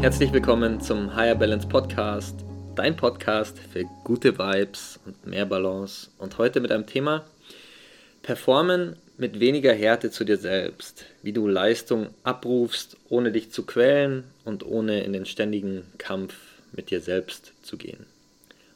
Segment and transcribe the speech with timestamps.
[0.00, 2.34] Herzlich willkommen zum Higher Balance Podcast,
[2.74, 6.08] dein Podcast für gute Vibes und mehr Balance.
[6.16, 7.26] Und heute mit einem Thema
[8.22, 14.24] Performen mit weniger Härte zu dir selbst, wie du Leistung abrufst, ohne dich zu quälen
[14.46, 16.34] und ohne in den ständigen Kampf
[16.72, 18.06] mit dir selbst zu gehen.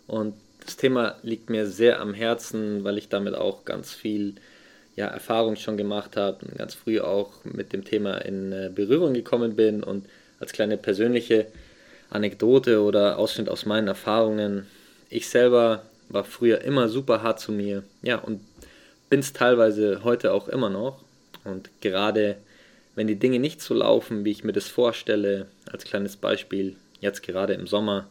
[0.06, 4.34] Und das Thema liegt mir sehr am Herzen, weil ich damit auch ganz viel
[4.94, 9.14] ja, Erfahrung schon gemacht habe und ganz früh auch mit dem Thema in äh, Berührung
[9.14, 10.04] gekommen bin und
[10.44, 11.46] als kleine persönliche
[12.10, 14.66] Anekdote oder Ausschnitt aus meinen Erfahrungen.
[15.08, 18.40] Ich selber war früher immer super hart zu mir, ja, und
[19.08, 21.02] bin es teilweise heute auch immer noch.
[21.44, 22.36] Und gerade
[22.94, 27.22] wenn die Dinge nicht so laufen, wie ich mir das vorstelle, als kleines Beispiel, jetzt
[27.22, 28.06] gerade im Sommer,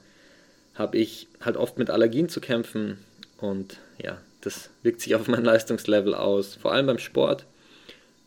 [0.73, 2.97] habe ich halt oft mit Allergien zu kämpfen
[3.37, 7.45] und ja, das wirkt sich auf mein Leistungslevel aus, vor allem beim Sport.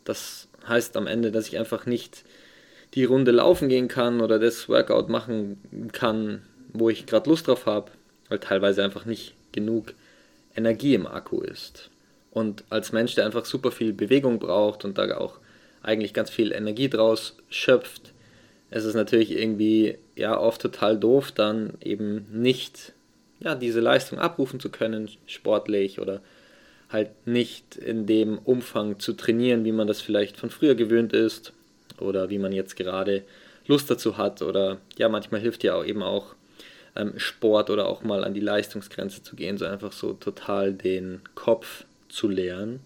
[0.05, 2.23] Das heißt am Ende, dass ich einfach nicht
[2.97, 7.67] die Runde laufen gehen kann oder das Workout machen kann, wo ich gerade Lust drauf
[7.67, 7.91] habe,
[8.29, 9.95] weil teilweise einfach nicht genug
[10.57, 11.91] Energie im Akku ist.
[12.31, 15.39] Und als Mensch, der einfach super viel Bewegung braucht und da auch
[15.83, 18.13] eigentlich ganz viel Energie draus schöpft,
[18.71, 22.95] ist es natürlich irgendwie ja oft total doof, dann eben nicht
[23.41, 26.23] ja, diese Leistung abrufen zu können, sportlich oder
[26.89, 31.53] halt nicht in dem Umfang zu trainieren, wie man das vielleicht von früher gewöhnt ist
[32.01, 33.23] oder wie man jetzt gerade
[33.67, 36.35] Lust dazu hat oder ja, manchmal hilft ja auch eben auch
[36.95, 41.21] ähm, Sport oder auch mal an die Leistungsgrenze zu gehen, so einfach so total den
[41.35, 42.81] Kopf zu leeren.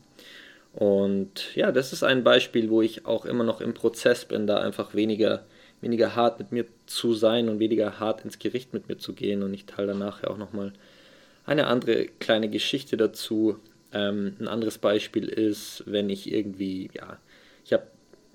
[0.73, 4.59] Und ja, das ist ein Beispiel, wo ich auch immer noch im Prozess bin, da
[4.59, 5.45] einfach weniger,
[5.81, 9.43] weniger hart mit mir zu sein und weniger hart ins Gericht mit mir zu gehen.
[9.43, 10.73] Und ich teile danach ja auch nochmal
[11.45, 13.57] eine andere kleine Geschichte dazu.
[13.93, 17.19] Ähm, ein anderes Beispiel ist, wenn ich irgendwie, ja,
[17.65, 17.87] ich habe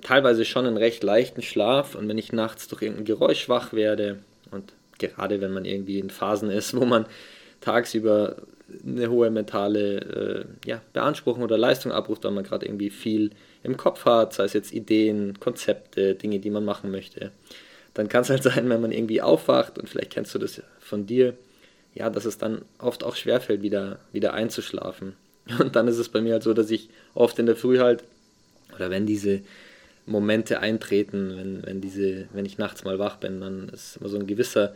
[0.05, 4.19] teilweise schon einen recht leichten Schlaf und wenn ich nachts durch irgendein Geräusch wach werde
[4.51, 7.07] und gerade wenn man irgendwie in Phasen ist, wo man
[7.59, 8.35] tagsüber
[8.85, 13.31] eine hohe mentale äh, ja, Beanspruchung oder Leistung abruft, weil man gerade irgendwie viel
[13.63, 17.31] im Kopf hat, sei es jetzt Ideen, Konzepte, Dinge, die man machen möchte,
[17.95, 21.07] dann kann es halt sein, wenn man irgendwie aufwacht und vielleicht kennst du das von
[21.07, 21.33] dir,
[21.95, 25.15] ja, dass es dann oft auch schwerfällt, wieder, wieder einzuschlafen.
[25.59, 28.03] Und dann ist es bei mir halt so, dass ich oft in der Früh halt,
[28.75, 29.41] oder wenn diese
[30.05, 34.17] Momente eintreten, wenn, wenn, diese, wenn ich nachts mal wach bin, dann ist immer so
[34.17, 34.73] ein gewisser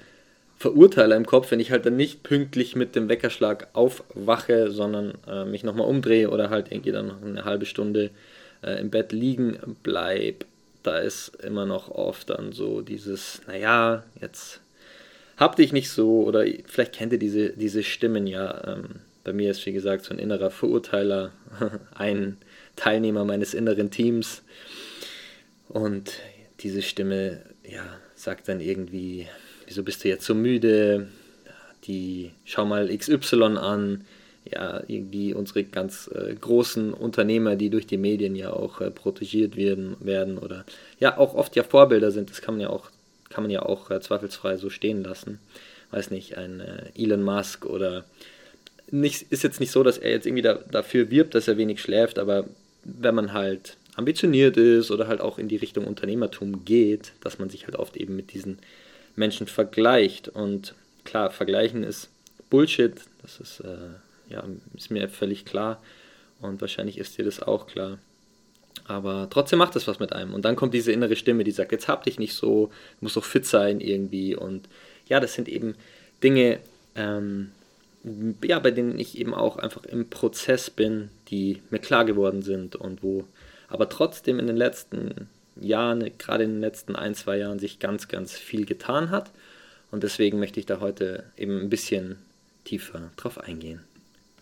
[0.58, 5.46] Verurteiler im Kopf, wenn ich halt dann nicht pünktlich mit dem Weckerschlag aufwache, sondern äh,
[5.46, 8.10] mich nochmal umdrehe oder halt irgendwie dann noch eine halbe Stunde
[8.62, 10.46] äh, im Bett liegen bleib.
[10.84, 14.60] Da ist immer noch oft dann so dieses, naja, jetzt
[15.38, 18.76] hab dich nicht so oder vielleicht kennt ihr diese, diese Stimmen ja.
[18.76, 18.84] Ähm,
[19.24, 21.32] bei mir ist wie gesagt so ein innerer Verurteiler,
[21.96, 22.38] ein
[22.76, 24.42] Teilnehmer meines inneren Teams,
[25.70, 26.20] und
[26.60, 27.86] diese Stimme, ja,
[28.16, 29.28] sagt dann irgendwie,
[29.66, 31.08] wieso bist du jetzt so müde?
[31.86, 34.06] Die, schau mal XY an.
[34.52, 39.58] Ja, irgendwie unsere ganz äh, großen Unternehmer, die durch die Medien ja auch äh, protegiert
[39.58, 40.66] werden, werden oder
[41.00, 42.90] ja auch oft ja Vorbilder sind, das kann man ja auch,
[43.30, 45.40] kann man ja auch äh, zweifelsfrei so stehen lassen.
[45.92, 48.06] Weiß nicht, ein äh, Elon Musk oder
[48.90, 51.80] nicht, ist jetzt nicht so, dass er jetzt irgendwie da, dafür wirbt, dass er wenig
[51.82, 52.46] schläft, aber
[52.84, 57.50] wenn man halt ambitioniert ist oder halt auch in die Richtung Unternehmertum geht, dass man
[57.50, 58.58] sich halt oft eben mit diesen
[59.16, 60.30] Menschen vergleicht.
[60.30, 60.74] Und
[61.04, 62.10] klar, vergleichen ist
[62.50, 64.44] Bullshit, das ist, äh, ja,
[64.76, 65.82] ist mir völlig klar
[66.40, 68.00] und wahrscheinlich ist dir das auch klar.
[68.86, 70.34] Aber trotzdem macht es was mit einem.
[70.34, 72.72] Und dann kommt diese innere Stimme, die sagt, jetzt hab dich nicht so, du
[73.02, 74.34] musst doch fit sein irgendwie.
[74.34, 74.68] Und
[75.10, 75.76] ja, das sind eben
[76.24, 76.60] Dinge,
[76.96, 77.52] ähm,
[78.42, 82.78] ja, bei denen ich eben auch einfach im Prozess bin, die mir klar geworden sind
[82.78, 83.26] und wo
[83.70, 85.30] aber trotzdem in den letzten
[85.60, 89.32] Jahren, gerade in den letzten ein, zwei Jahren, sich ganz, ganz viel getan hat.
[89.92, 92.18] Und deswegen möchte ich da heute eben ein bisschen
[92.64, 93.82] tiefer drauf eingehen.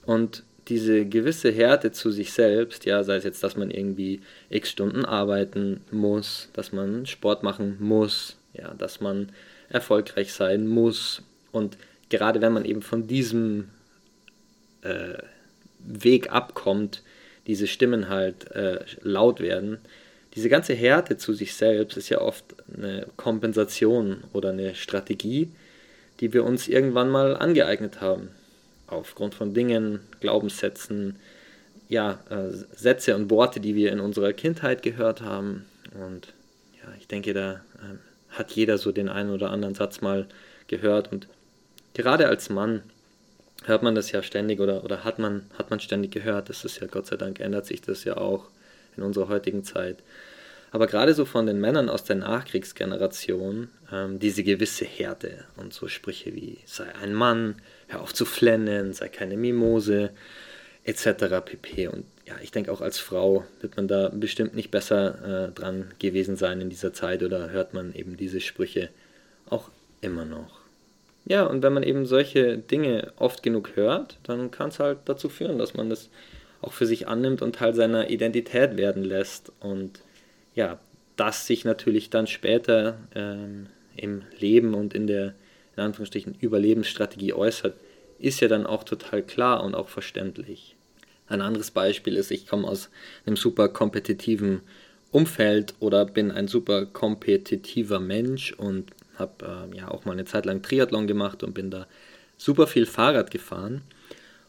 [0.05, 4.69] Und diese gewisse Härte zu sich selbst, ja, sei es jetzt, dass man irgendwie x
[4.71, 9.29] Stunden arbeiten muss, dass man Sport machen muss, ja, dass man
[9.69, 11.21] erfolgreich sein muss.
[11.51, 11.77] Und
[12.09, 13.69] gerade wenn man eben von diesem
[14.81, 15.17] äh,
[15.79, 17.01] Weg abkommt,
[17.47, 19.79] diese Stimmen halt äh, laut werden.
[20.35, 22.43] Diese ganze Härte zu sich selbst ist ja oft
[22.75, 25.49] eine Kompensation oder eine Strategie,
[26.19, 28.29] die wir uns irgendwann mal angeeignet haben.
[28.87, 31.15] Aufgrund von Dingen, Glaubenssätzen,
[31.89, 35.65] ja, äh, Sätze und Worte, die wir in unserer Kindheit gehört haben.
[35.93, 36.33] Und
[36.81, 37.97] ja, ich denke, da äh,
[38.29, 40.27] hat jeder so den einen oder anderen Satz mal
[40.67, 41.11] gehört.
[41.11, 41.27] Und
[41.93, 42.83] gerade als Mann
[43.67, 46.49] hört man das ja ständig oder, oder hat, man, hat man ständig gehört.
[46.49, 48.49] Das ist ja Gott sei Dank ändert sich das ja auch
[48.95, 49.97] in unserer heutigen Zeit.
[50.71, 55.87] Aber gerade so von den Männern aus der Nachkriegsgeneration, ähm, diese gewisse Härte und so
[55.87, 57.55] Sprüche wie sei ein Mann,
[57.87, 60.11] hör auf zu flennen, sei keine Mimose,
[60.83, 61.41] etc.
[61.45, 61.87] pp.
[61.87, 65.91] Und ja, ich denke auch als Frau wird man da bestimmt nicht besser äh, dran
[65.99, 68.89] gewesen sein in dieser Zeit oder hört man eben diese Sprüche
[69.49, 69.69] auch
[70.01, 70.56] immer noch.
[71.27, 75.27] Ja, und wenn man eben solche Dinge oft genug hört, dann kann es halt dazu
[75.29, 76.09] führen, dass man das
[76.61, 79.51] auch für sich annimmt und Teil seiner Identität werden lässt.
[79.59, 79.99] Und
[80.55, 80.79] ja,
[81.17, 85.33] das sich natürlich dann später ähm, im Leben und in der
[85.75, 87.75] in Anführungsstrichen Überlebensstrategie äußert,
[88.19, 90.75] ist ja dann auch total klar und auch verständlich.
[91.27, 92.89] Ein anderes Beispiel ist, ich komme aus
[93.25, 94.61] einem super kompetitiven
[95.11, 100.45] Umfeld oder bin ein super kompetitiver Mensch und habe äh, ja auch mal eine Zeit
[100.45, 101.87] lang Triathlon gemacht und bin da
[102.37, 103.81] super viel Fahrrad gefahren.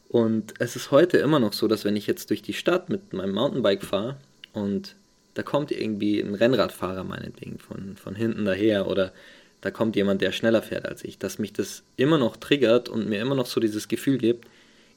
[0.09, 3.13] Und es ist heute immer noch so, dass wenn ich jetzt durch die Stadt mit
[3.13, 4.17] meinem Mountainbike fahre
[4.53, 4.95] und
[5.35, 9.13] da kommt irgendwie ein Rennradfahrer meinetwegen von, von hinten daher oder
[9.61, 13.09] da kommt jemand, der schneller fährt als ich, dass mich das immer noch triggert und
[13.09, 14.47] mir immer noch so dieses Gefühl gibt,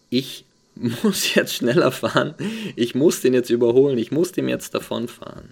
[0.09, 0.45] ich
[1.03, 2.35] muss jetzt schneller fahren,
[2.75, 5.51] ich muss den jetzt überholen, ich muss dem jetzt davonfahren.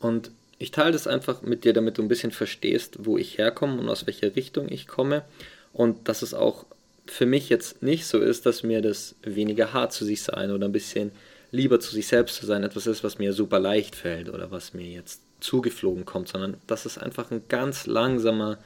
[0.00, 3.80] Und ich teile das einfach mit dir, damit du ein bisschen verstehst, wo ich herkomme
[3.80, 5.24] und aus welcher Richtung ich komme.
[5.72, 6.64] Und dass es auch
[7.06, 10.66] für mich jetzt nicht so ist, dass mir das weniger hart zu sich sein oder
[10.66, 11.12] ein bisschen
[11.52, 14.74] lieber zu sich selbst zu sein etwas ist, was mir super leicht fällt oder was
[14.74, 18.58] mir jetzt zugeflogen kommt, sondern dass es einfach ein ganz langsamer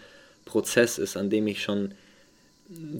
[0.45, 1.95] Prozess ist, an dem ich schon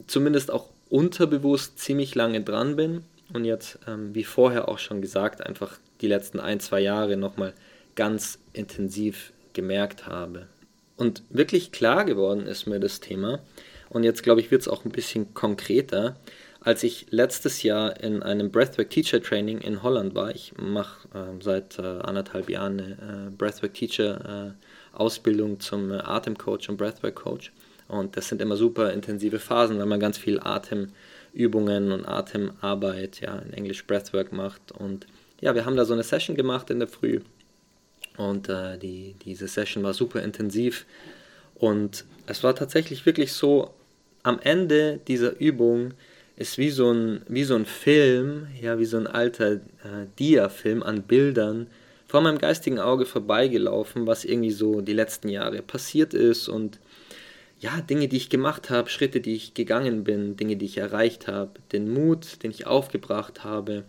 [0.07, 3.03] zumindest auch unterbewusst ziemlich lange dran bin
[3.33, 7.53] und jetzt, ähm, wie vorher auch schon gesagt, einfach die letzten ein, zwei Jahre nochmal
[7.95, 10.47] ganz intensiv gemerkt habe.
[10.97, 13.39] Und wirklich klar geworden ist mir das Thema,
[13.91, 16.15] und jetzt glaube ich, wird es auch ein bisschen konkreter,
[16.61, 20.33] als ich letztes Jahr in einem Breathwork Teacher Training in Holland war.
[20.33, 25.97] Ich mache äh, seit äh, anderthalb Jahren eine äh, Breathwork Teacher äh, Ausbildung zum äh,
[25.97, 27.51] Atemcoach und Breathwork Coach.
[27.89, 33.39] Und das sind immer super intensive Phasen, weil man ganz viel Atemübungen und Atemarbeit, ja,
[33.39, 34.71] in Englisch Breathwork macht.
[34.71, 35.05] Und
[35.41, 37.19] ja, wir haben da so eine Session gemacht in der Früh.
[38.17, 40.85] Und äh, die, diese Session war super intensiv.
[41.55, 43.73] Und es war tatsächlich wirklich so,
[44.23, 45.93] am Ende dieser Übung
[46.35, 50.83] ist wie so ein, wie so ein Film, ja, wie so ein alter äh, Dia-Film
[50.83, 51.67] an Bildern
[52.07, 56.79] vor meinem geistigen Auge vorbeigelaufen, was irgendwie so die letzten Jahre passiert ist und
[57.59, 61.27] ja, Dinge, die ich gemacht habe, Schritte, die ich gegangen bin, Dinge, die ich erreicht
[61.27, 63.83] habe, den Mut, den ich aufgebracht habe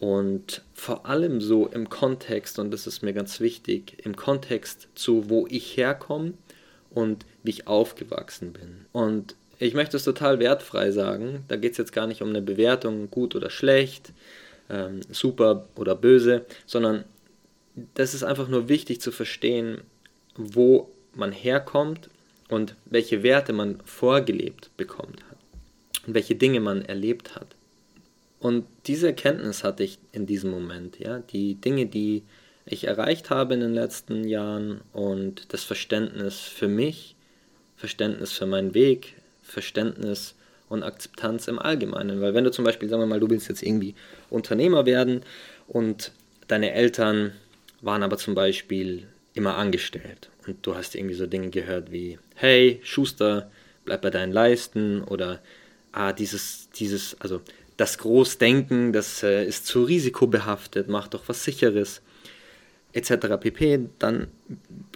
[0.00, 5.28] und vor allem so im Kontext, und das ist mir ganz wichtig, im Kontext zu,
[5.28, 6.34] wo ich herkomme
[6.90, 8.86] und wie ich aufgewachsen bin.
[8.92, 12.42] Und ich möchte es total wertfrei sagen, da geht es jetzt gar nicht um eine
[12.42, 14.12] Bewertung, gut oder schlecht,
[14.70, 17.04] ähm, super oder böse, sondern
[17.94, 19.80] das ist einfach nur wichtig zu verstehen,
[20.36, 22.08] wo man herkommt
[22.48, 25.38] und welche Werte man vorgelebt bekommt hat
[26.06, 27.48] und welche Dinge man erlebt hat.
[28.40, 32.22] Und diese Erkenntnis hatte ich in diesem Moment, ja, die Dinge, die
[32.66, 37.16] ich erreicht habe in den letzten Jahren und das Verständnis für mich,
[37.76, 40.34] Verständnis für meinen Weg, Verständnis
[40.68, 42.20] und Akzeptanz im Allgemeinen.
[42.20, 43.94] Weil wenn du zum Beispiel, sagen wir mal, du willst jetzt irgendwie
[44.30, 45.22] Unternehmer werden
[45.66, 46.12] und
[46.46, 47.32] deine Eltern
[47.80, 52.80] waren aber zum Beispiel immer angestellt und du hast irgendwie so Dinge gehört wie, hey,
[52.82, 53.50] Schuster,
[53.84, 55.40] bleib bei deinen Leisten oder
[55.92, 57.40] ah, dieses, dieses, also
[57.78, 62.02] das Großdenken, das äh, ist zu risikobehaftet, mach doch was Sicheres,
[62.92, 63.36] etc.
[63.40, 64.26] pp., dann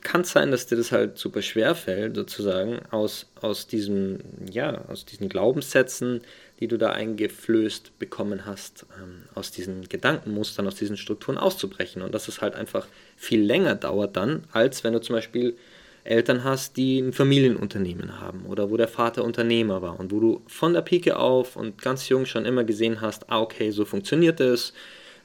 [0.03, 4.19] kann es sein, dass dir das halt super schwer fällt, sozusagen, aus, aus, diesem,
[4.51, 6.23] ja, aus diesen Glaubenssätzen,
[6.59, 12.03] die du da eingeflößt bekommen hast, ähm, aus diesen Gedankenmustern, aus diesen Strukturen auszubrechen.
[12.03, 15.57] Und dass es halt einfach viel länger dauert dann, als wenn du zum Beispiel
[16.05, 20.43] Eltern hast, die ein Familienunternehmen haben oder wo der Vater Unternehmer war und wo du
[20.47, 24.41] von der Pike auf und ganz jung schon immer gesehen hast, ah okay, so funktioniert
[24.41, 24.73] es,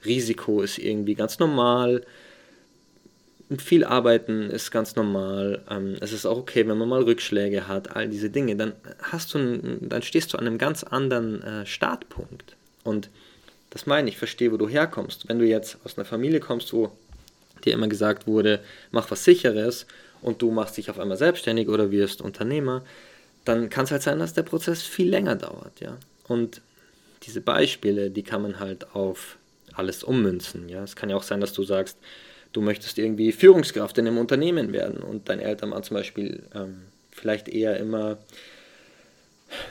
[0.05, 2.03] Risiko ist irgendwie ganz normal,
[3.57, 5.61] viel arbeiten ist ganz normal.
[5.69, 8.55] Ähm, es ist auch okay, wenn man mal Rückschläge hat, all diese Dinge.
[8.57, 12.57] Dann hast du, dann stehst du an einem ganz anderen äh, Startpunkt.
[12.83, 13.09] Und
[13.69, 15.29] das meine ich, verstehe, wo du herkommst.
[15.29, 16.91] Wenn du jetzt aus einer Familie kommst, wo
[17.63, 18.59] dir immer gesagt wurde,
[18.91, 19.87] mach was sicheres
[20.21, 22.83] und du machst dich auf einmal selbstständig oder wirst Unternehmer,
[23.45, 25.97] dann kann es halt sein, dass der Prozess viel länger dauert, ja.
[26.27, 26.61] Und
[27.23, 29.37] diese Beispiele, die kann man halt auf
[29.73, 30.83] alles ummünzen, ja.
[30.83, 31.97] Es kann ja auch sein, dass du sagst,
[32.53, 36.81] du möchtest irgendwie Führungskraft in einem Unternehmen werden und dein Elternmann zum Beispiel ähm,
[37.11, 38.17] vielleicht eher immer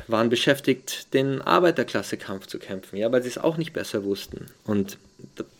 [0.08, 4.46] waren beschäftigt, den Arbeiterklassekampf zu kämpfen, ja, weil sie es auch nicht besser wussten.
[4.64, 4.98] Und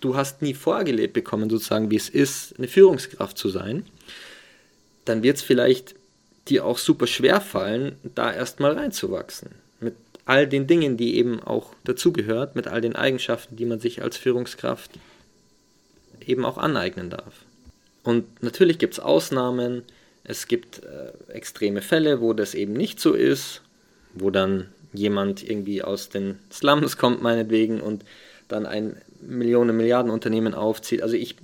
[0.00, 3.84] du hast nie vorgelebt bekommen, sozusagen, wie es ist, eine Führungskraft zu sein.
[5.06, 5.94] Dann wird es vielleicht
[6.48, 9.50] dir auch super schwer fallen, da erstmal reinzuwachsen.
[9.80, 9.96] Mit
[10.26, 14.16] all den Dingen, die eben auch dazugehört, mit all den Eigenschaften, die man sich als
[14.16, 14.90] Führungskraft
[16.24, 17.34] eben auch aneignen darf.
[18.02, 19.82] Und natürlich gibt es Ausnahmen,
[20.24, 23.62] es gibt äh, extreme Fälle, wo das eben nicht so ist,
[24.14, 28.04] wo dann jemand irgendwie aus den Slums kommt, meinetwegen, und
[28.48, 31.02] dann ein Millionen, Milliarden Unternehmen aufzieht.
[31.02, 31.36] Also ich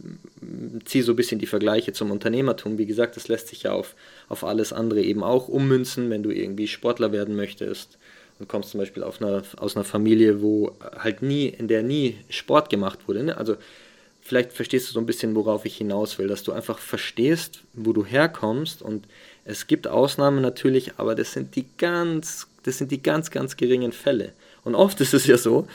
[0.85, 2.79] ziehe so ein bisschen die Vergleiche zum Unternehmertum.
[2.79, 3.95] Wie gesagt, das lässt sich ja auf,
[4.29, 7.99] auf alles andere eben auch ummünzen, wenn du irgendwie Sportler werden möchtest
[8.39, 12.71] und kommst zum Beispiel einer, aus einer Familie, wo halt nie, in der nie Sport
[12.71, 13.23] gemacht wurde.
[13.25, 13.37] Ne?
[13.37, 13.57] Also
[14.21, 17.93] vielleicht verstehst du so ein bisschen, worauf ich hinaus will, dass du einfach verstehst, wo
[17.93, 19.07] du herkommst und
[19.45, 23.93] es gibt Ausnahmen natürlich, aber das sind die ganz, das sind die ganz, ganz geringen
[23.93, 24.33] Fälle.
[24.65, 25.67] Und oft ist es ja so,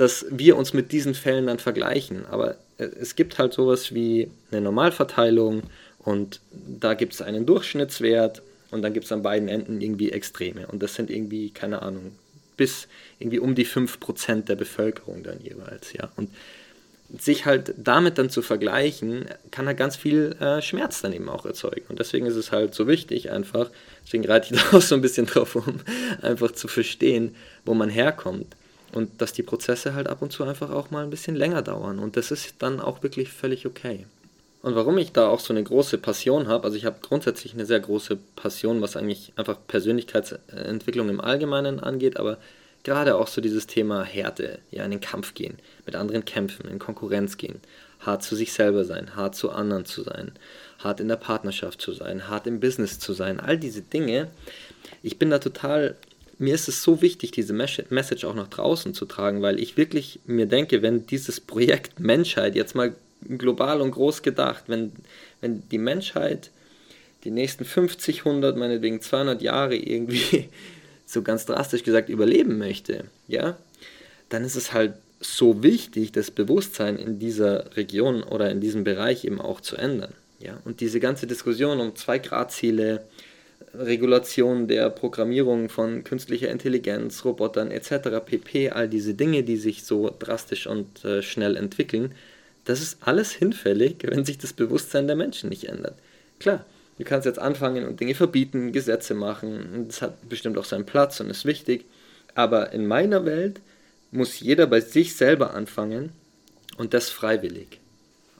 [0.00, 2.24] dass wir uns mit diesen Fällen dann vergleichen.
[2.24, 5.64] Aber es gibt halt sowas wie eine Normalverteilung
[5.98, 8.40] und da gibt es einen Durchschnittswert
[8.70, 10.66] und dann gibt es an beiden Enden irgendwie Extreme.
[10.68, 12.12] Und das sind irgendwie, keine Ahnung,
[12.56, 12.88] bis
[13.18, 16.08] irgendwie um die 5% der Bevölkerung dann jeweils, ja.
[16.16, 16.30] Und
[17.18, 21.44] sich halt damit dann zu vergleichen, kann halt ganz viel äh, Schmerz dann eben auch
[21.44, 21.84] erzeugen.
[21.90, 23.68] Und deswegen ist es halt so wichtig, einfach,
[24.06, 25.80] deswegen reite ich da auch so ein bisschen drauf um,
[26.22, 28.56] einfach zu verstehen, wo man herkommt.
[28.92, 31.98] Und dass die Prozesse halt ab und zu einfach auch mal ein bisschen länger dauern.
[31.98, 34.06] Und das ist dann auch wirklich völlig okay.
[34.62, 37.64] Und warum ich da auch so eine große Passion habe, also ich habe grundsätzlich eine
[37.64, 42.36] sehr große Passion, was eigentlich einfach Persönlichkeitsentwicklung im Allgemeinen angeht, aber
[42.82, 46.78] gerade auch so dieses Thema Härte, ja, in den Kampf gehen, mit anderen kämpfen, in
[46.78, 47.60] Konkurrenz gehen,
[48.00, 50.32] hart zu sich selber sein, hart zu anderen zu sein,
[50.78, 54.28] hart in der Partnerschaft zu sein, hart im Business zu sein, all diese Dinge.
[55.02, 55.96] Ich bin da total,
[56.40, 60.20] mir ist es so wichtig, diese Message auch nach draußen zu tragen, weil ich wirklich
[60.24, 62.94] mir denke, wenn dieses Projekt Menschheit jetzt mal
[63.28, 64.92] global und groß gedacht, wenn,
[65.42, 66.50] wenn die Menschheit
[67.24, 70.48] die nächsten 50, 100, meinetwegen 200 Jahre irgendwie
[71.06, 73.58] so ganz drastisch gesagt überleben möchte, ja,
[74.30, 79.26] dann ist es halt so wichtig, das Bewusstsein in dieser Region oder in diesem Bereich
[79.26, 80.14] eben auch zu ändern.
[80.38, 80.58] Ja?
[80.64, 83.04] Und diese ganze Diskussion um Zwei-Grad-Ziele,
[83.74, 88.20] Regulation der Programmierung von künstlicher Intelligenz, Robotern etc.
[88.24, 92.14] pp, all diese Dinge, die sich so drastisch und äh, schnell entwickeln,
[92.64, 95.94] das ist alles hinfällig, wenn sich das Bewusstsein der Menschen nicht ändert.
[96.38, 96.64] Klar,
[97.00, 99.86] Du kannst jetzt anfangen und Dinge verbieten, Gesetze machen.
[99.86, 101.86] Das hat bestimmt auch seinen Platz und ist wichtig.
[102.34, 103.62] Aber in meiner Welt
[104.10, 106.10] muss jeder bei sich selber anfangen
[106.76, 107.80] und das freiwillig.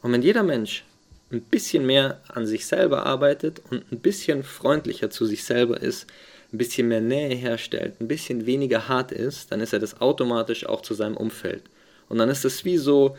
[0.03, 0.85] Und wenn jeder Mensch
[1.33, 6.07] ein bisschen mehr an sich selber arbeitet und ein bisschen freundlicher zu sich selber ist,
[6.53, 10.67] ein bisschen mehr Nähe herstellt, ein bisschen weniger hart ist, dann ist er das automatisch
[10.67, 11.63] auch zu seinem Umfeld.
[12.09, 13.17] Und dann ist es wie so,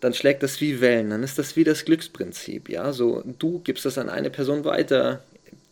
[0.00, 3.84] dann schlägt das wie Wellen, dann ist das wie das Glücksprinzip, ja, so du gibst
[3.84, 5.22] das an eine Person weiter,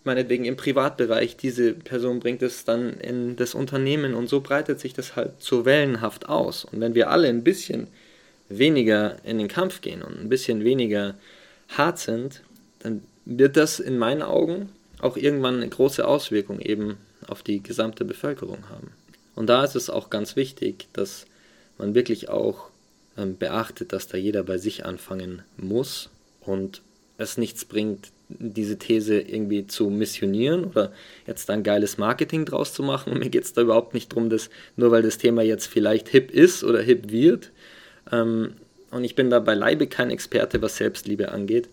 [0.04, 4.92] meinetwegen im Privatbereich, diese Person bringt es dann in das Unternehmen und so breitet sich
[4.92, 6.64] das halt so wellenhaft aus.
[6.64, 7.88] Und wenn wir alle ein bisschen
[8.48, 11.14] weniger in den Kampf gehen und ein bisschen weniger
[11.68, 12.42] hart sind,
[12.80, 18.04] dann wird das in meinen Augen auch irgendwann eine große Auswirkung eben auf die gesamte
[18.04, 18.92] Bevölkerung haben.
[19.34, 21.26] Und da ist es auch ganz wichtig, dass
[21.78, 22.68] man wirklich auch
[23.16, 26.82] ähm, beachtet, dass da jeder bei sich anfangen muss und
[27.18, 30.92] es nichts bringt, diese These irgendwie zu missionieren oder
[31.26, 33.12] jetzt dann geiles Marketing draus zu machen.
[33.12, 36.08] Und mir geht es da überhaupt nicht darum, dass nur weil das Thema jetzt vielleicht
[36.08, 37.50] hip ist oder hip wird.
[38.10, 38.54] Ähm,
[38.94, 41.68] und ich bin da beileibe kein Experte, was Selbstliebe angeht.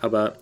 [0.00, 0.36] Aber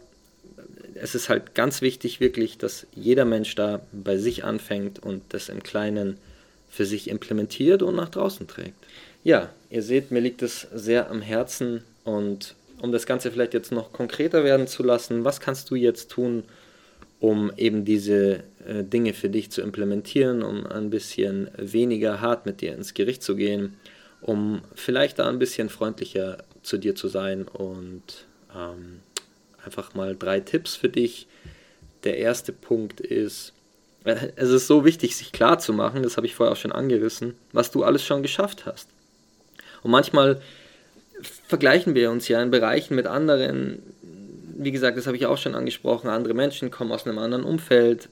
[0.95, 5.49] es ist halt ganz wichtig, wirklich, dass jeder Mensch da bei sich anfängt und das
[5.49, 6.17] im Kleinen
[6.71, 8.75] für sich implementiert und nach draußen trägt.
[9.25, 13.71] Ja, ihr seht, mir liegt es sehr am Herzen und um das Ganze vielleicht jetzt
[13.71, 16.45] noch konkreter werden zu lassen, was kannst du jetzt tun,
[17.21, 22.63] um eben diese äh, Dinge für dich zu implementieren, um ein bisschen weniger hart mit
[22.63, 23.75] dir ins Gericht zu gehen,
[24.23, 28.03] um vielleicht da ein bisschen freundlicher zu dir zu sein und
[28.55, 29.01] ähm,
[29.65, 31.27] einfach mal drei Tipps für dich.
[32.05, 33.53] Der erste Punkt ist,
[34.05, 36.73] äh, es ist so wichtig, sich klar zu machen, das habe ich vorher auch schon
[36.73, 38.89] angerissen, was du alles schon geschafft hast.
[39.83, 40.41] Und manchmal
[41.47, 43.83] vergleichen wir uns ja in Bereichen mit anderen.
[44.57, 46.09] Wie gesagt, das habe ich auch schon angesprochen.
[46.09, 48.09] Andere Menschen kommen aus einem anderen Umfeld.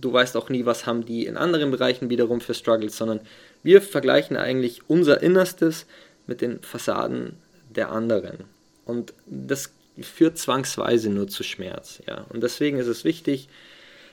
[0.00, 3.20] Du weißt auch nie, was haben die in anderen Bereichen wiederum für Struggles, sondern
[3.62, 5.86] wir vergleichen eigentlich unser Innerstes
[6.26, 7.36] mit den Fassaden
[7.68, 8.44] der anderen.
[8.84, 12.00] Und das führt zwangsweise nur zu Schmerz.
[12.06, 12.26] Ja?
[12.28, 13.48] Und deswegen ist es wichtig,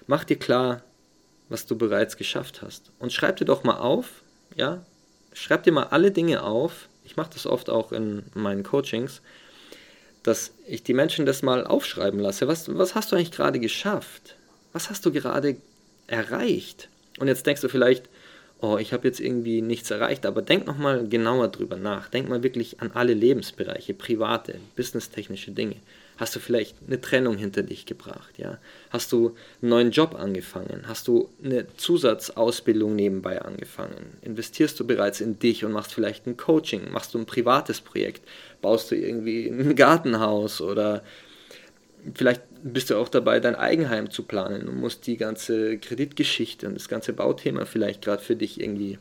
[0.08, 0.84] mach dir klar,
[1.50, 2.92] was du bereits geschafft hast.
[3.00, 4.24] Und schreib dir doch mal auf,
[4.56, 4.84] ja,
[5.34, 6.90] schreib dir mal alle Dinge auf.
[7.04, 9.22] Ich mache das oft auch in meinen Coachings,
[10.24, 12.48] dass ich die Menschen das mal aufschreiben lasse.
[12.48, 14.38] Was, was hast du eigentlich gerade geschafft?
[14.74, 15.58] Was hast du gerade
[16.08, 16.90] erreicht?
[17.20, 18.10] Und jetzt denkst du vielleicht,
[18.62, 22.10] oh, ich habe jetzt irgendwie nichts erreicht, aber denk nochmal genauer drüber nach.
[22.10, 25.76] Denk mal wirklich an alle Lebensbereiche, private, businesstechnische Dinge.
[26.18, 28.58] Hast du vielleicht eine Trennung hinter dich gebracht, ja?
[28.90, 30.84] Hast du einen neuen Job angefangen?
[30.88, 34.18] Hast du eine Zusatzausbildung nebenbei angefangen?
[34.22, 36.90] Investierst du bereits in dich und machst vielleicht ein Coaching?
[36.90, 38.26] Machst du ein privates Projekt?
[38.62, 41.04] Baust du irgendwie ein Gartenhaus oder
[42.14, 46.74] vielleicht bist du auch dabei, dein Eigenheim zu planen und musst die ganze Kreditgeschichte und
[46.74, 48.98] das ganze Bauthema vielleicht gerade für dich irgendwie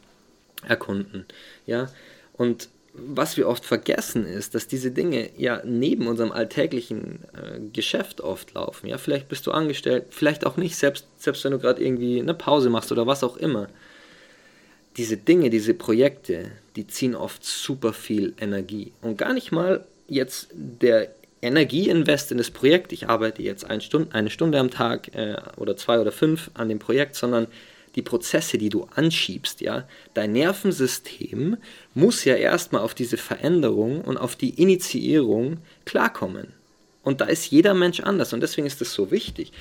[0.69, 1.25] erkunden.
[1.67, 1.89] Ja,
[2.35, 8.21] und was wir oft vergessen ist, dass diese Dinge ja neben unserem alltäglichen äh, Geschäft
[8.21, 8.87] oft laufen.
[8.87, 12.35] Ja, vielleicht bist du angestellt, vielleicht auch nicht, selbst, selbst wenn du gerade irgendwie eine
[12.35, 13.69] Pause machst oder was auch immer.
[14.99, 18.93] Diese Dinge, diese Projekte, die ziehen oft super viel Energie.
[19.01, 21.09] Und gar nicht mal jetzt der
[21.45, 25.77] Energieinvest in das Projekt, ich arbeite jetzt eine Stunde, eine Stunde am Tag äh, oder
[25.77, 27.47] zwei oder fünf an dem Projekt, sondern
[27.95, 31.57] die Prozesse, die du anschiebst, ja, dein Nervensystem
[31.95, 36.49] muss ja erstmal auf diese Veränderung und auf die Initiierung klarkommen.
[37.03, 39.53] Und da ist jeder Mensch anders und deswegen ist das so wichtig.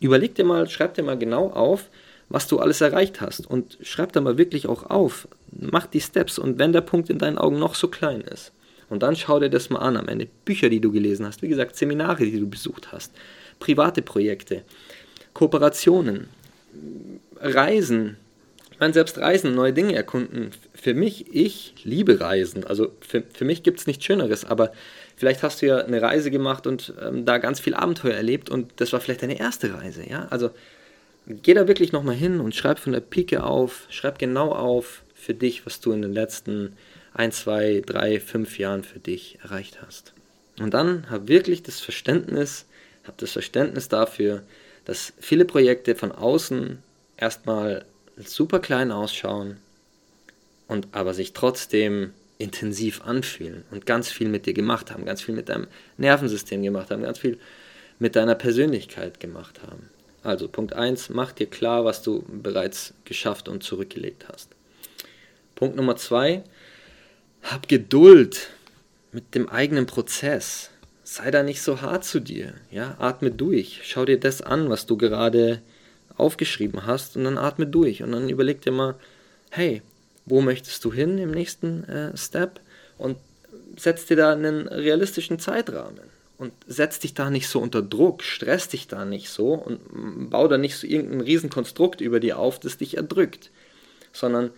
[0.00, 1.90] Überleg dir mal, schreib dir mal genau auf,
[2.28, 5.28] was du alles erreicht hast und schreib da mal wirklich auch auf.
[5.50, 8.52] Mach die Steps und wenn der Punkt in deinen Augen noch so klein ist,
[8.92, 10.28] und dann schau dir das mal an am Ende.
[10.44, 13.10] Bücher, die du gelesen hast, wie gesagt, Seminare, die du besucht hast,
[13.58, 14.64] private Projekte,
[15.32, 16.28] Kooperationen,
[17.40, 18.18] Reisen.
[18.70, 20.50] Ich meine, selbst Reisen, neue Dinge erkunden.
[20.74, 22.64] Für mich, ich liebe Reisen.
[22.64, 24.72] Also für, für mich gibt es nichts Schöneres, aber
[25.16, 28.72] vielleicht hast du ja eine Reise gemacht und ähm, da ganz viel Abenteuer erlebt und
[28.76, 30.06] das war vielleicht deine erste Reise.
[30.06, 30.26] Ja?
[30.28, 30.50] Also
[31.26, 35.32] geh da wirklich nochmal hin und schreib von der Pike auf, schreib genau auf für
[35.32, 36.76] dich, was du in den letzten
[37.14, 40.12] ein, zwei, drei, fünf Jahren für dich erreicht hast.
[40.58, 42.66] Und dann hab wirklich das Verständnis,
[43.04, 44.42] hab das Verständnis dafür,
[44.84, 46.82] dass viele Projekte von außen
[47.16, 47.84] erstmal
[48.16, 49.58] super klein ausschauen
[50.68, 55.34] und aber sich trotzdem intensiv anfühlen und ganz viel mit dir gemacht haben, ganz viel
[55.34, 57.38] mit deinem Nervensystem gemacht haben, ganz viel
[57.98, 59.88] mit deiner Persönlichkeit gemacht haben.
[60.24, 64.50] Also Punkt 1, mach dir klar, was du bereits geschafft und zurückgelegt hast.
[65.54, 66.42] Punkt Nummer 2,
[67.42, 68.50] hab Geduld
[69.12, 70.70] mit dem eigenen Prozess.
[71.04, 72.54] Sei da nicht so hart zu dir.
[72.70, 73.80] Ja, atme durch.
[73.84, 75.60] Schau dir das an, was du gerade
[76.16, 78.94] aufgeschrieben hast und dann atme durch und dann überleg dir mal,
[79.50, 79.82] hey,
[80.24, 82.60] wo möchtest du hin im nächsten äh, Step
[82.96, 83.16] und
[83.76, 86.00] setz dir da einen realistischen Zeitrahmen
[86.38, 90.48] und setz dich da nicht so unter Druck, stress dich da nicht so und bau
[90.48, 93.50] da nicht so irgendein Riesenkonstrukt über dir auf, das dich erdrückt,
[94.12, 94.50] sondern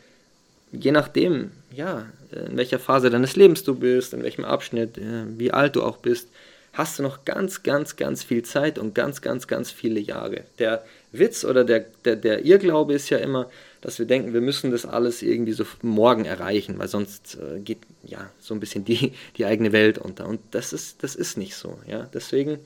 [0.79, 5.53] je nachdem, ja, in welcher Phase deines Lebens du bist, in welchem Abschnitt, äh, wie
[5.53, 6.29] alt du auch bist,
[6.73, 10.45] hast du noch ganz, ganz, ganz viel Zeit und ganz, ganz, ganz viele Jahre.
[10.59, 13.49] Der Witz oder der, der, der Irrglaube ist ja immer,
[13.81, 17.79] dass wir denken, wir müssen das alles irgendwie so morgen erreichen, weil sonst äh, geht
[18.03, 20.27] ja so ein bisschen die, die eigene Welt unter.
[20.27, 21.79] Und das ist, das ist nicht so.
[21.87, 22.09] Ja?
[22.13, 22.59] Deswegen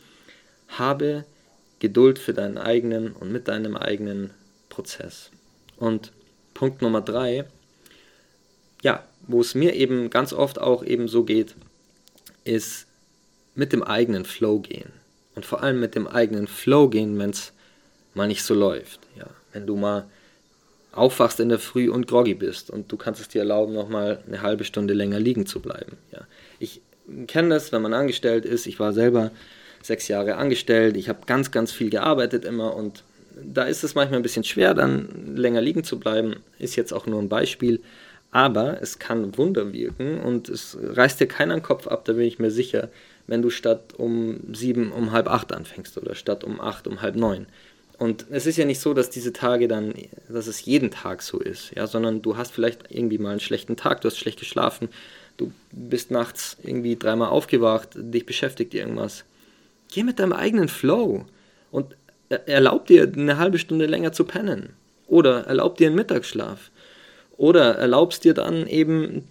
[0.69, 1.25] habe
[1.81, 4.31] Geduld für deinen eigenen und mit deinem eigenen
[4.69, 5.31] Prozess.
[5.77, 6.13] Und
[6.55, 7.45] Punkt Nummer drei,
[8.83, 11.55] ja, wo es mir eben ganz oft auch eben so geht,
[12.45, 12.87] ist
[13.55, 14.91] mit dem eigenen Flow gehen.
[15.35, 17.53] Und vor allem mit dem eigenen Flow gehen, wenn es
[18.15, 19.01] mal nicht so läuft.
[19.17, 20.07] Ja, wenn du mal
[20.93, 24.23] aufwachst in der Früh und groggy bist und du kannst es dir erlauben, noch mal
[24.27, 25.97] eine halbe Stunde länger liegen zu bleiben.
[26.13, 26.21] Ja,
[26.59, 26.81] ich
[27.27, 28.67] kenne das, wenn man angestellt ist.
[28.67, 29.31] Ich war selber
[29.83, 30.97] sechs Jahre angestellt.
[30.97, 33.05] Ich habe ganz, ganz viel gearbeitet immer und
[33.41, 36.37] da ist es manchmal ein bisschen schwer, dann länger liegen zu bleiben.
[36.59, 37.81] Ist jetzt auch nur ein Beispiel.
[38.31, 42.39] Aber es kann Wunder wirken und es reißt dir keiner Kopf ab, da bin ich
[42.39, 42.91] mir sicher,
[43.27, 47.17] wenn du statt um sieben um halb acht anfängst oder statt um acht um halb
[47.17, 47.47] neun.
[47.99, 49.93] Und es ist ja nicht so, dass diese Tage dann,
[50.29, 53.77] dass es jeden Tag so ist, ja, sondern du hast vielleicht irgendwie mal einen schlechten
[53.77, 54.89] Tag, du hast schlecht geschlafen,
[55.37, 59.25] du bist nachts irgendwie dreimal aufgewacht, dich beschäftigt irgendwas.
[59.93, 61.25] Geh mit deinem eigenen Flow
[61.73, 61.97] und
[62.29, 64.75] erlaub dir eine halbe Stunde länger zu pennen
[65.07, 66.71] oder erlaub dir einen Mittagsschlaf
[67.39, 69.25] oder erlaubst dir dann eben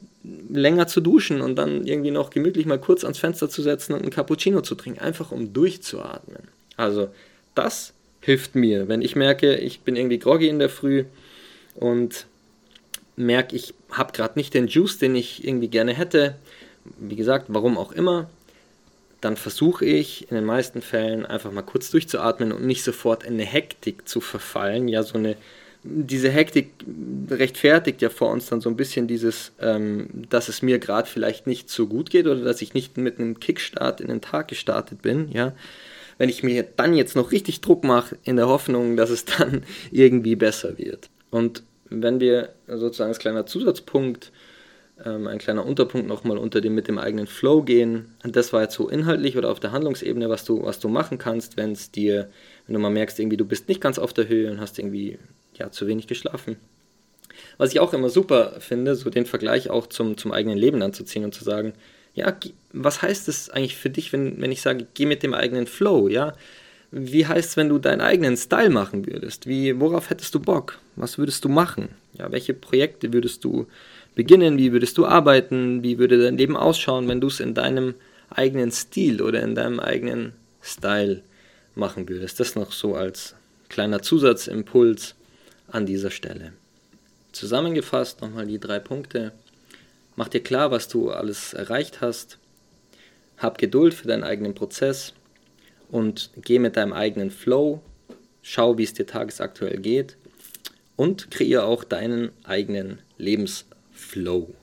[0.50, 4.02] länger zu duschen und dann irgendwie noch gemütlich mal kurz ans Fenster zu setzen und
[4.02, 6.44] einen Cappuccino zu trinken, einfach um durchzuatmen.
[6.76, 7.10] Also
[7.54, 11.06] das hilft mir, wenn ich merke, ich bin irgendwie groggy in der Früh
[11.76, 12.26] und
[13.16, 16.36] merke, ich habe gerade nicht den Juice, den ich irgendwie gerne hätte,
[17.00, 18.30] wie gesagt, warum auch immer,
[19.22, 23.34] dann versuche ich in den meisten Fällen einfach mal kurz durchzuatmen und nicht sofort in
[23.34, 24.88] eine Hektik zu verfallen.
[24.88, 25.36] Ja, so eine,
[25.84, 26.72] diese Hektik
[27.30, 31.48] rechtfertigt ja vor uns dann so ein bisschen dieses, ähm, dass es mir gerade vielleicht
[31.48, 35.02] nicht so gut geht oder dass ich nicht mit einem Kickstart in den Tag gestartet
[35.02, 35.30] bin.
[35.32, 35.54] Ja,
[36.18, 39.64] wenn ich mir dann jetzt noch richtig Druck mache in der Hoffnung, dass es dann
[39.92, 41.10] irgendwie besser wird.
[41.30, 44.32] Und wenn wir sozusagen als kleiner Zusatzpunkt
[45.06, 48.16] ähm, ein kleiner Unterpunkt nochmal unter dem mit dem eigenen Flow gehen.
[48.24, 51.58] Das war jetzt so inhaltlich oder auf der Handlungsebene, was du, was du machen kannst,
[51.58, 52.30] wenn es dir,
[52.66, 55.20] wenn du mal merkst, irgendwie du bist nicht ganz auf der Höhe und hast irgendwie
[55.58, 56.58] ja, zu wenig geschlafen.
[57.58, 61.24] Was ich auch immer super finde, so den Vergleich auch zum, zum eigenen Leben anzuziehen
[61.24, 61.74] und zu sagen,
[62.14, 62.36] ja,
[62.74, 66.08] was heißt es eigentlich für dich, wenn, wenn ich sage, geh mit dem eigenen Flow,
[66.08, 66.34] ja?
[66.90, 69.46] Wie heißt es, wenn du deinen eigenen Style machen würdest?
[69.46, 70.80] Wie, worauf hättest du Bock?
[70.96, 71.90] Was würdest du machen?
[72.14, 73.68] Ja, welche Projekte würdest du
[74.16, 74.58] beginnen?
[74.58, 75.84] Wie würdest du arbeiten?
[75.84, 77.94] Wie würde dein Leben ausschauen, wenn du es in deinem
[78.30, 81.24] eigenen Stil oder in deinem eigenen Style
[81.76, 82.40] machen würdest?
[82.40, 83.36] Das noch so als
[83.70, 85.17] kleiner Zusatzimpuls
[85.70, 86.54] an dieser Stelle.
[87.32, 89.32] Zusammengefasst nochmal die drei Punkte.
[90.16, 92.38] Mach dir klar, was du alles erreicht hast.
[93.38, 95.14] Hab Geduld für deinen eigenen Prozess
[95.90, 97.82] und geh mit deinem eigenen Flow.
[98.42, 100.18] Schau, wie es dir tagesaktuell geht
[100.96, 103.78] und kreiere auch deinen eigenen Lebensflow.
[103.98, 104.54] Flow.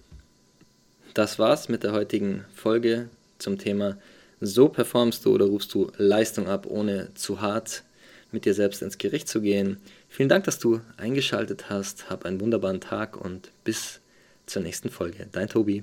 [1.12, 3.98] Das war's mit der heutigen Folge zum Thema
[4.40, 7.82] So performst du oder rufst du Leistung ab, ohne zu hart
[8.30, 9.78] mit dir selbst ins Gericht zu gehen.
[10.14, 12.08] Vielen Dank, dass du eingeschaltet hast.
[12.08, 14.00] Hab einen wunderbaren Tag und bis
[14.46, 15.26] zur nächsten Folge.
[15.32, 15.82] Dein Tobi.